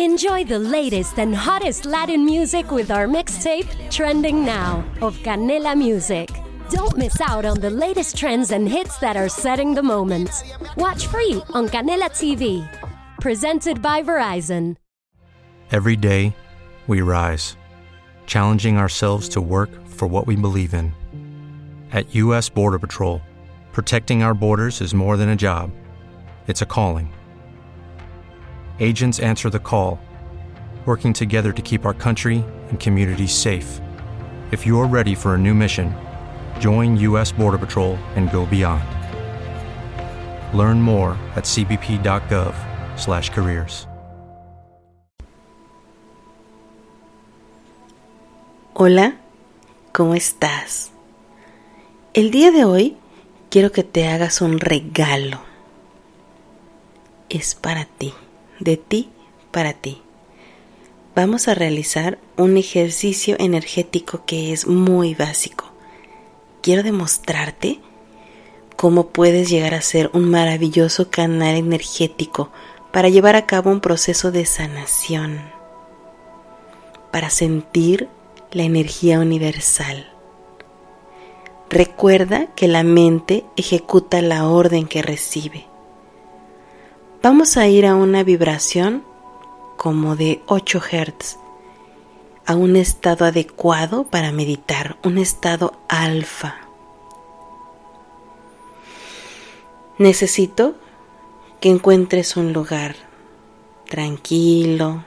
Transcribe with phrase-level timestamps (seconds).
[0.00, 6.30] Enjoy the latest and hottest Latin music with our mixtape, Trending Now, of Canela Music.
[6.68, 10.30] Don't miss out on the latest trends and hits that are setting the moment.
[10.76, 12.68] Watch free on Canela TV.
[13.20, 14.76] Presented by Verizon.
[15.70, 16.34] Every day,
[16.88, 17.56] we rise,
[18.26, 20.92] challenging ourselves to work for what we believe in.
[21.92, 22.48] At U.S.
[22.48, 23.22] Border Patrol,
[23.72, 25.70] protecting our borders is more than a job,
[26.48, 27.13] it's a calling.
[28.78, 29.98] Agents answer the call,
[30.84, 33.80] working together to keep our country and communities safe.
[34.50, 35.94] If you're ready for a new mission,
[36.58, 37.32] join U.S.
[37.32, 38.84] Border Patrol and go beyond.
[40.52, 43.86] Learn more at cbp.gov/careers.
[48.76, 49.14] Hola,
[49.92, 50.90] ¿cómo estás?
[52.12, 52.96] El día de hoy
[53.48, 55.38] quiero que te hagas un regalo.
[57.28, 58.12] Es para ti,
[58.64, 59.10] de ti
[59.52, 60.02] para ti.
[61.14, 65.66] Vamos a realizar un ejercicio energético que es muy básico.
[66.60, 67.78] Quiero demostrarte
[68.76, 72.50] cómo puedes llegar a ser un maravilloso canal energético
[72.90, 75.40] para llevar a cabo un proceso de sanación,
[77.12, 78.08] para sentir
[78.50, 80.10] la energía universal.
[81.70, 85.66] Recuerda que la mente ejecuta la orden que recibe.
[87.24, 89.02] Vamos a ir a una vibración
[89.78, 91.38] como de 8 Hz,
[92.44, 96.56] a un estado adecuado para meditar, un estado alfa.
[99.96, 100.74] Necesito
[101.60, 102.94] que encuentres un lugar
[103.88, 105.02] tranquilo,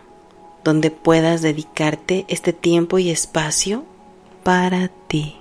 [0.64, 3.84] donde puedas dedicarte este tiempo y espacio
[4.44, 5.38] para ti.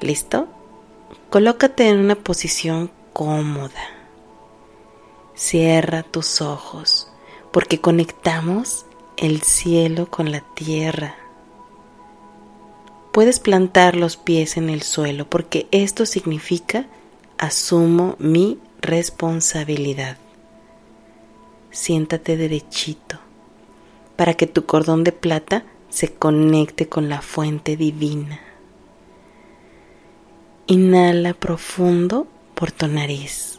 [0.00, 0.46] ¿Listo?
[1.30, 3.84] Colócate en una posición cómoda.
[5.36, 7.08] Cierra tus ojos
[7.52, 8.84] porque conectamos
[9.16, 11.14] el cielo con la tierra.
[13.12, 16.86] Puedes plantar los pies en el suelo porque esto significa
[17.38, 20.16] asumo mi responsabilidad.
[21.70, 23.20] Siéntate derechito
[24.16, 28.40] para que tu cordón de plata se conecte con la fuente divina.
[30.70, 33.58] Inhala profundo por tu nariz.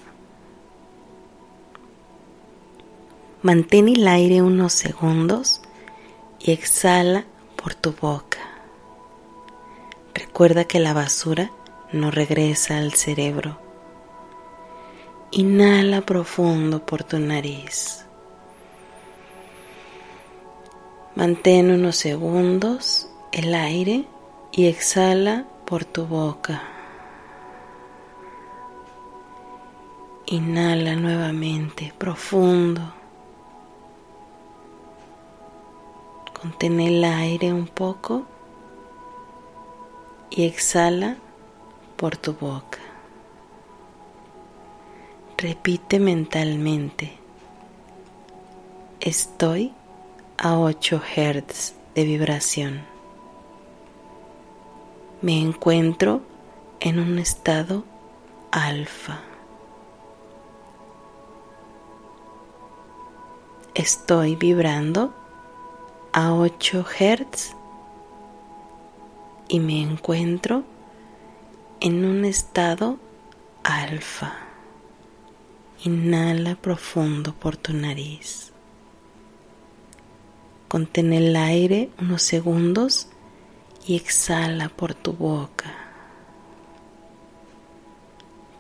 [3.41, 5.61] Mantén el aire unos segundos
[6.39, 7.25] y exhala
[7.57, 8.39] por tu boca.
[10.13, 11.51] Recuerda que la basura
[11.91, 13.59] no regresa al cerebro
[15.33, 18.05] Inhala profundo por tu nariz.
[21.16, 24.05] Mantén unos segundos el aire
[24.51, 26.80] y exhala por tu boca.
[30.31, 32.81] Inhala nuevamente profundo.
[36.39, 38.23] Contén el aire un poco
[40.29, 41.17] y exhala
[41.97, 42.79] por tu boca.
[45.37, 47.11] Repite mentalmente,
[49.01, 49.73] estoy
[50.37, 52.85] a 8 Hz de vibración.
[55.21, 56.21] Me encuentro
[56.79, 57.83] en un estado
[58.51, 59.30] alfa.
[63.81, 65.11] Estoy vibrando
[66.13, 67.55] a 8 Hz
[69.47, 70.63] y me encuentro
[71.79, 72.99] en un estado
[73.63, 74.35] alfa.
[75.83, 78.51] Inhala profundo por tu nariz.
[80.67, 83.07] Contén el aire unos segundos
[83.87, 85.73] y exhala por tu boca.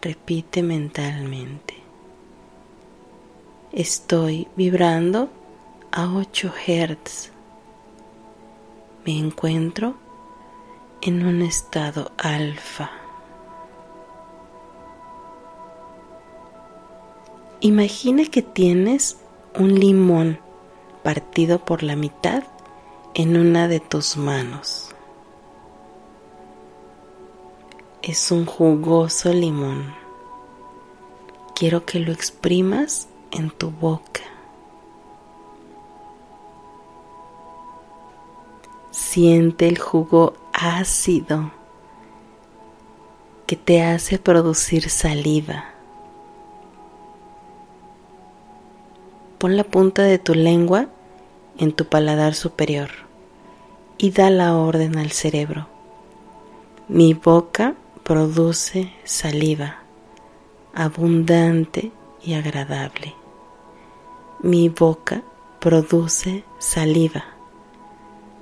[0.01, 1.80] Repite mentalmente.
[3.73, 5.29] Estoy vibrando
[5.93, 7.31] a 8 Hz.
[9.05, 9.95] Me encuentro
[11.01, 12.91] en un estado alfa.
[17.61, 19.15] Imagina que tienes
[19.57, 20.37] un limón
[21.01, 22.43] partido por la mitad
[23.13, 24.89] en una de tus manos.
[28.01, 29.95] Es un jugoso limón.
[31.55, 34.21] Quiero que lo exprimas en tu boca.
[38.91, 41.51] Siente el jugo ácido
[43.47, 45.65] que te hace producir saliva.
[49.37, 50.87] Pon la punta de tu lengua
[51.57, 52.89] en tu paladar superior
[53.97, 55.67] y da la orden al cerebro.
[56.87, 59.77] Mi boca produce saliva.
[60.73, 61.91] abundante
[62.23, 63.20] y agradable.
[64.43, 65.21] Mi boca
[65.59, 67.25] produce saliva,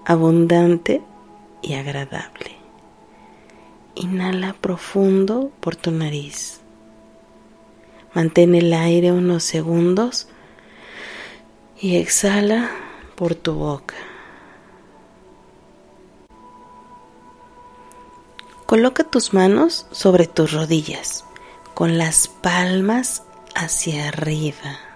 [0.05, 1.01] abundante
[1.61, 2.55] y agradable.
[3.95, 6.61] Inhala profundo por tu nariz.
[8.13, 10.29] Mantén el aire unos segundos
[11.81, 12.71] y exhala
[13.15, 13.95] por tu boca.
[18.65, 21.25] Coloca tus manos sobre tus rodillas
[21.73, 23.23] con las palmas
[23.53, 24.88] hacia arriba.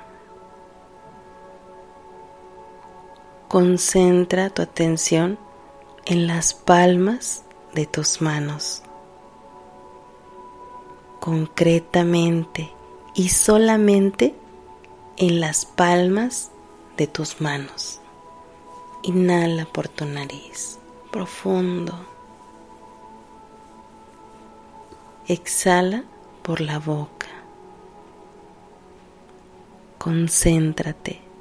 [3.53, 5.37] Concentra tu atención
[6.05, 7.43] en las palmas
[7.75, 8.81] de tus manos.
[11.19, 12.73] Concretamente
[13.13, 14.33] y solamente
[15.17, 16.49] en las palmas
[16.97, 17.99] de tus manos.
[19.03, 20.79] Inhala por tu nariz,
[21.11, 21.93] profundo.
[25.27, 26.05] Exhala
[26.41, 27.27] por la boca.
[29.99, 31.32] Concéntrate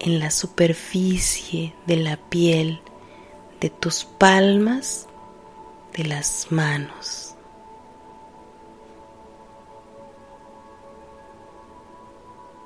[0.00, 2.80] en la superficie de la piel
[3.60, 5.06] de tus palmas
[5.96, 7.34] de las manos.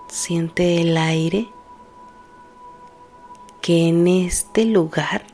[0.09, 1.49] Siente el aire
[3.61, 5.25] que en este lugar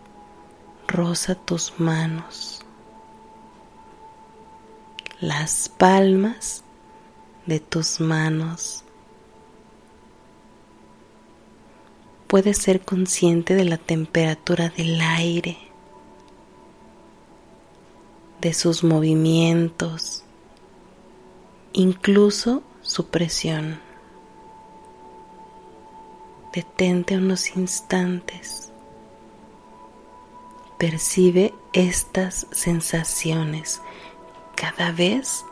[0.87, 2.59] roza tus manos
[5.21, 6.62] las palmas
[7.47, 8.85] de tus manos.
[12.29, 15.57] Puedes ser consciente de la temperatura del aire,
[18.43, 20.25] de sus movimientos,
[21.73, 23.81] incluso su presión.
[26.53, 28.73] Detente unos instantes.
[30.77, 33.81] Percibe estas sensaciones
[34.55, 35.47] cada vez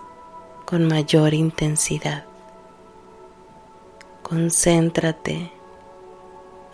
[0.66, 2.26] con mayor intensidad.
[4.22, 5.55] Concéntrate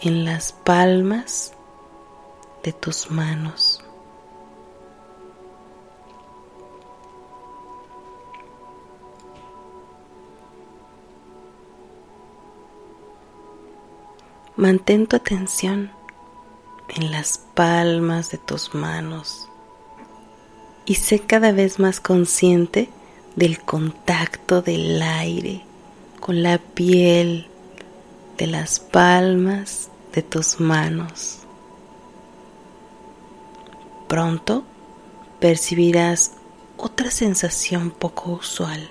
[0.05, 1.53] en las palmas
[2.65, 3.85] de tus manos.
[14.57, 15.93] Mantén tu atención
[16.89, 19.49] en las palmas de tus manos
[20.85, 22.91] y sé cada vez más consciente
[23.37, 25.65] del contacto del aire
[26.19, 27.47] con la piel
[28.37, 31.41] de las palmas de tus manos.
[34.09, 34.65] Pronto
[35.41, 36.33] percibirás
[36.77, 38.89] otra sensación poco usual,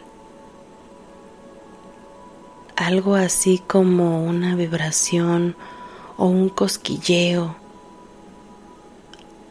[2.75, 5.55] algo así como una vibración
[6.17, 7.61] o un cosquilleo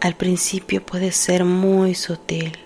[0.01, 2.57] al principio puede ser muy sutil.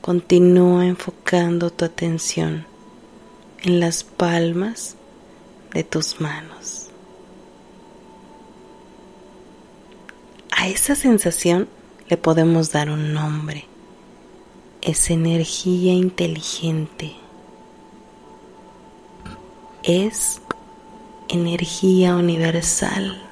[0.00, 2.64] Continúa enfocando tu atención
[3.62, 4.96] en las palmas
[5.74, 6.85] de tus manos.
[10.66, 11.68] A esa sensación
[12.08, 13.66] le podemos dar un nombre.
[14.82, 17.14] Es energía inteligente.
[19.84, 20.40] Es
[21.28, 23.22] energía universal.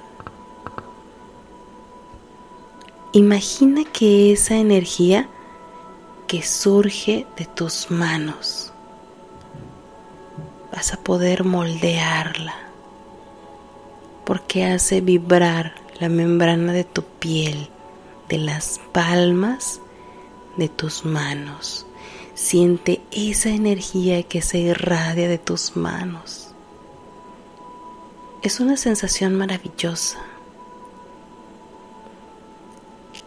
[3.11, 5.29] Imagina que esa energía
[6.29, 8.73] que surge de tus manos,
[10.71, 12.55] vas a poder moldearla
[14.25, 17.71] porque hace vibrar la membrana de tu piel,
[18.29, 19.81] de las palmas
[20.59, 21.87] de tus manos.
[22.35, 26.49] Siente esa energía que se irradia de tus manos.
[28.43, 30.19] Es una sensación maravillosa.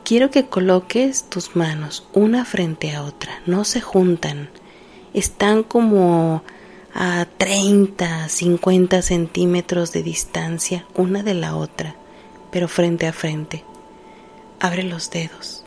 [0.03, 4.51] Quiero que coloques tus manos una frente a otra, no se juntan,
[5.15, 6.43] están como
[6.93, 11.95] a 30, 50 centímetros de distancia una de la otra,
[12.51, 13.63] pero frente a frente.
[14.59, 15.63] Abre los dedos.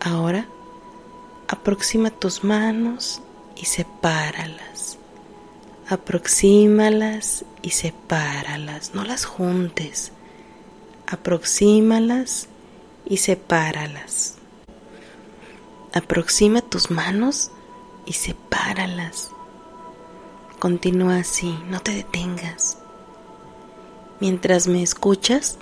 [0.00, 0.46] Ahora
[1.48, 3.20] aproxima tus manos
[3.56, 4.98] y sepáralas
[5.88, 10.12] aproxímalas y sepáralas, no las juntes,
[11.06, 12.48] aproxímalas
[13.06, 14.34] y sepáralas.
[15.94, 17.50] Aproxima tus manos
[18.04, 19.30] y sepáralas.
[20.58, 22.78] Continúa así, no te detengas.
[24.20, 25.58] Mientras me escuchas,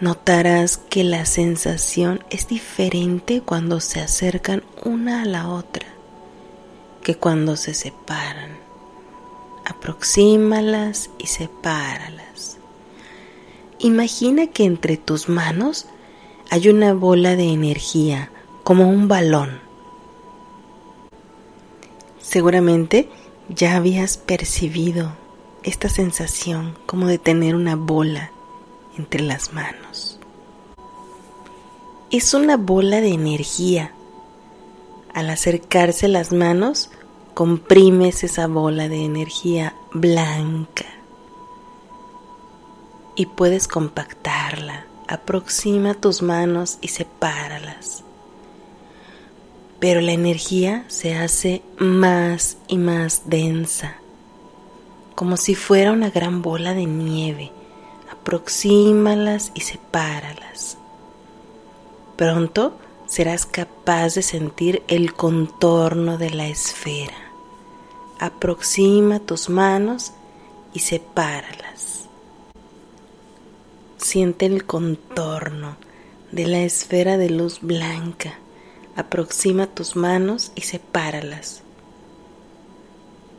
[0.00, 5.86] notarás que la sensación es diferente cuando se acercan una a la otra
[7.02, 8.64] que cuando se separan
[9.64, 12.58] aproxímalas y sepáralas.
[13.78, 15.86] Imagina que entre tus manos
[16.50, 18.30] hay una bola de energía,
[18.62, 19.60] como un balón.
[22.20, 23.08] Seguramente
[23.48, 25.12] ya habías percibido
[25.62, 28.30] esta sensación como de tener una bola
[28.96, 30.18] entre las manos.
[32.10, 33.92] Es una bola de energía.
[35.12, 36.90] Al acercarse las manos,
[37.34, 40.86] comprimes esa bola de energía blanca
[43.16, 44.86] y puedes compactarla.
[45.06, 48.03] Aproxima tus manos y sepáralas
[49.84, 53.98] pero la energía se hace más y más densa,
[55.14, 57.52] como si fuera una gran bola de nieve.
[58.10, 60.78] Aproxímalas y sepáralas.
[62.16, 67.18] Pronto serás capaz de sentir el contorno de la esfera.
[68.18, 70.14] Aproxima tus manos
[70.72, 72.06] y sepáralas.
[73.98, 75.76] Siente el contorno
[76.32, 78.38] de la esfera de luz blanca
[78.96, 81.62] Aproxima tus manos y sepáralas.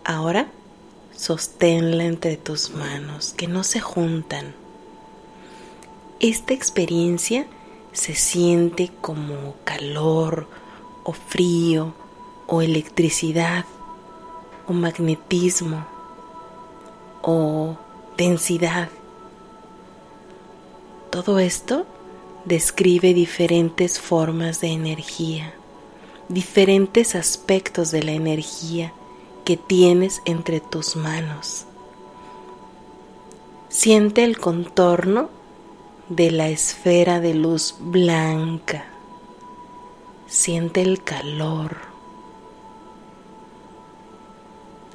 [0.04, 0.48] Ahora
[1.16, 4.54] sosténla entre tus manos, que no se juntan.
[6.20, 7.48] Esta experiencia
[7.94, 10.48] se siente como calor
[11.04, 11.94] o frío
[12.48, 13.66] o electricidad
[14.68, 15.86] o magnetismo
[17.22, 17.78] o
[18.18, 18.90] densidad.
[21.10, 21.86] Todo esto
[22.46, 25.54] describe diferentes formas de energía,
[26.30, 28.94] diferentes aspectos de la energía
[29.44, 31.66] que tienes entre tus manos.
[33.70, 35.30] Siente el contorno
[36.10, 38.86] de la esfera de luz blanca.
[40.28, 41.78] Siente el calor.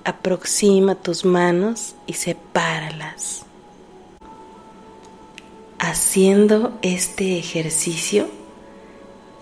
[0.05, 3.45] Aproxima tus manos y sepáralas.
[5.83, 8.29] Haciendo este ejercicio,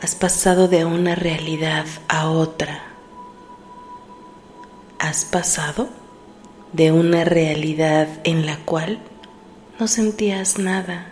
[0.00, 2.84] has pasado de una realidad a otra.
[5.00, 5.88] Has pasado
[6.72, 9.00] de una realidad en la cual
[9.80, 11.10] no sentías nada.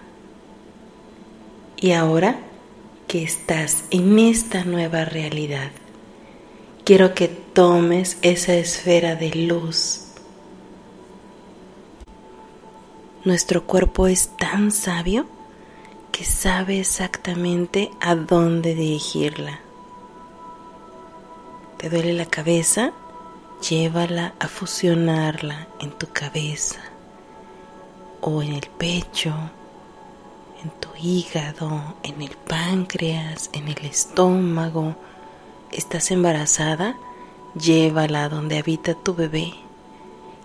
[1.76, 2.38] Y ahora
[3.09, 5.73] que estás en esta nueva realidad,
[6.85, 10.06] quiero que tomes esa esfera de luz
[13.26, 15.26] Nuestro cuerpo es tan sabio
[16.12, 19.59] que sabe exactamente a dónde dirigirla.
[21.76, 22.92] ¿Te duele la cabeza?
[23.68, 26.78] Llévala a fusionarla en tu cabeza
[28.21, 29.35] o en el pecho,
[30.62, 34.95] en tu hígado, en el páncreas, en el estómago.
[35.73, 36.97] ¿Estás embarazada?
[37.56, 39.52] Llévala donde habita tu bebé.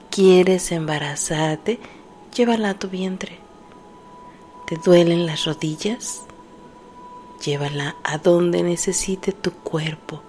[0.09, 1.79] ¿Quieres embarazarte?
[2.33, 3.37] Llévala a tu vientre.
[4.67, 6.21] ¿Te duelen las rodillas?
[7.43, 10.21] Llévala a donde necesite tu cuerpo.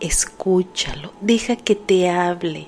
[0.00, 2.66] Escúchalo, deja que te hable.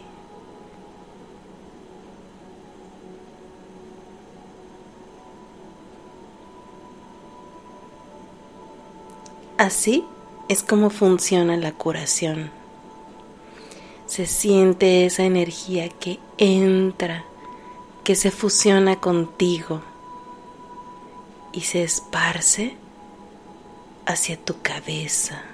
[9.58, 10.04] Así
[10.48, 12.50] es como funciona la curación.
[14.06, 17.24] Se siente esa energía que entra
[18.10, 19.82] que se fusiona contigo
[21.52, 22.74] y se esparce
[24.04, 25.44] hacia tu cabeza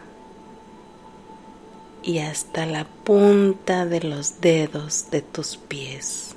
[2.03, 6.35] y hasta la punta de los dedos de tus pies.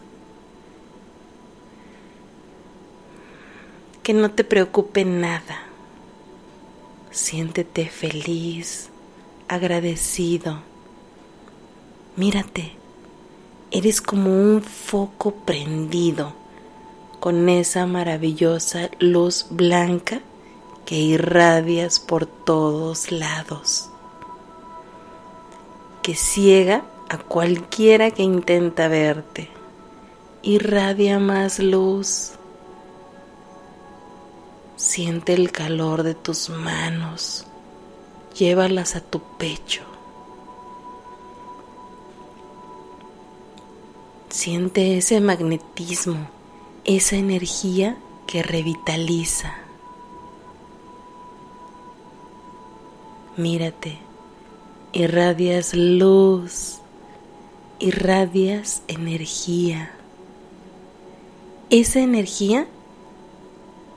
[4.03, 5.61] Que no te preocupe nada.
[7.11, 8.89] Siéntete feliz,
[9.47, 10.63] agradecido.
[12.17, 12.78] Mírate
[13.71, 16.33] Eres como un foco prendido
[17.19, 20.21] con esa maravillosa luz blanca
[20.87, 23.91] que irradias por todos lados,
[26.01, 29.49] que ciega a cualquiera que intenta verte.
[30.41, 32.31] Irradia más luz.
[34.77, 37.45] Siente el calor de tus manos.
[38.33, 39.88] Llévalas a tu pecho.
[44.29, 46.29] Siente ese magnetismo,
[46.85, 49.55] esa energía que revitaliza.
[53.37, 53.97] Mírate,
[54.93, 56.77] irradias luz,
[57.79, 59.91] irradias energía.
[61.71, 62.67] Esa energía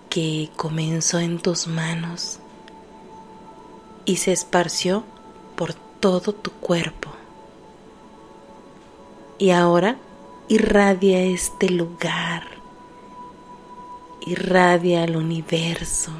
[0.08, 2.38] que comenzó en tus manos
[4.06, 5.04] y se esparció
[5.56, 7.10] por todo tu cuerpo.
[9.38, 9.98] Y ahora
[10.48, 12.44] irradia este lugar,
[14.26, 16.12] irradia el universo,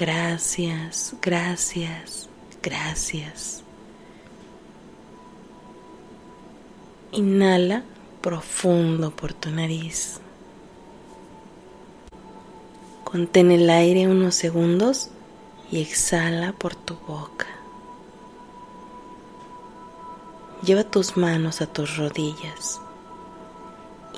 [0.00, 2.30] Gracias, gracias,
[2.62, 3.62] gracias.
[7.12, 7.82] Inhala
[8.22, 10.18] profundo por tu nariz.
[13.04, 15.10] Contén el aire unos segundos
[15.70, 17.59] y exhala por tu boca.
[20.62, 22.82] Lleva tus manos a tus rodillas.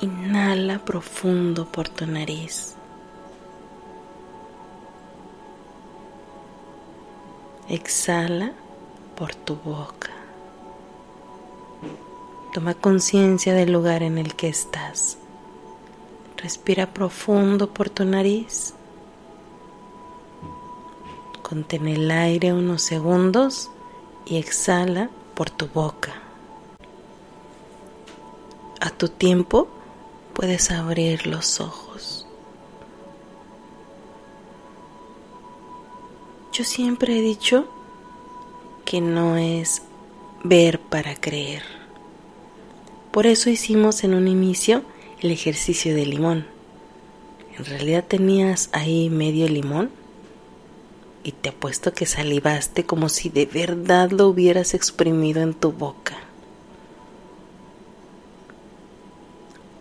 [0.01, 2.75] Inhala profundo por tu nariz.
[7.69, 8.51] Exhala
[9.15, 10.11] por tu boca.
[12.53, 15.17] Toma conciencia del lugar en el que estás.
[16.35, 18.73] Respira profundo por tu nariz.
[21.41, 23.71] Contén el aire unos segundos
[24.25, 26.22] y exhala por tu boca.
[29.03, 29.67] Tu tiempo
[30.31, 32.25] puedes abrir los ojos.
[36.53, 37.67] Yo siempre he dicho
[38.85, 39.81] que no es
[40.45, 41.63] ver para creer.
[43.11, 44.83] Por eso hicimos en un inicio
[45.19, 46.47] el ejercicio de limón.
[47.57, 49.89] En realidad tenías ahí medio limón
[51.25, 56.15] y te apuesto que salivaste como si de verdad lo hubieras exprimido en tu boca.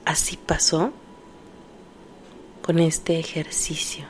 [0.05, 0.93] Así pasó
[2.63, 4.05] con este ejercicio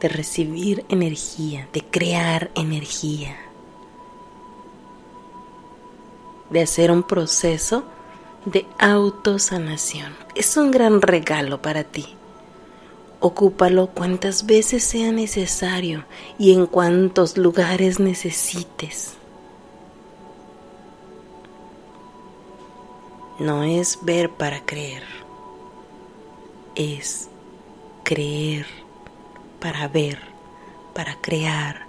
[0.00, 3.36] de recibir energía, de crear energía,
[6.48, 7.84] de hacer un proceso
[8.46, 10.14] de autosanación.
[10.34, 12.06] Es un gran regalo para ti.
[13.20, 16.04] Ocúpalo cuantas veces sea necesario
[16.38, 19.19] y en cuantos lugares necesites.
[23.40, 25.02] No es ver para creer,
[26.74, 27.30] es
[28.04, 28.66] creer
[29.60, 30.18] para ver,
[30.92, 31.86] para crear,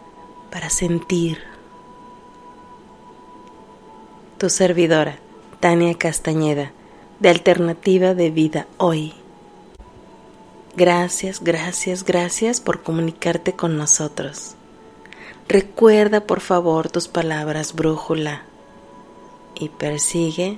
[0.50, 1.40] para sentir.
[4.38, 5.18] Tu servidora,
[5.60, 6.72] Tania Castañeda,
[7.20, 9.14] de Alternativa de Vida Hoy.
[10.78, 14.56] Gracias, gracias, gracias por comunicarte con nosotros.
[15.50, 18.44] Recuerda por favor tus palabras brújula
[19.54, 20.58] y persigue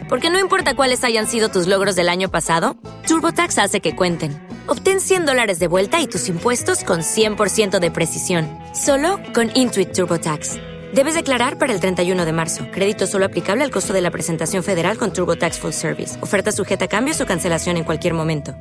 [0.11, 2.75] Porque no importa cuáles hayan sido tus logros del año pasado,
[3.07, 4.45] TurboTax hace que cuenten.
[4.67, 8.45] Obtén 100 dólares de vuelta y tus impuestos con 100% de precisión,
[8.75, 10.55] solo con Intuit TurboTax.
[10.93, 12.65] Debes declarar para el 31 de marzo.
[12.73, 16.21] Crédito solo aplicable al costo de la presentación federal con TurboTax Full Service.
[16.21, 18.53] Oferta sujeta a cambios o cancelación en cualquier momento.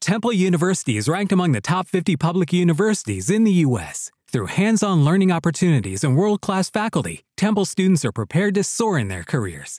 [0.00, 4.10] Temple University is ranked among the top 50 public universities in the U.S.
[4.32, 8.98] Through hands on learning opportunities and world class faculty, Temple students are prepared to soar
[8.98, 9.78] in their careers.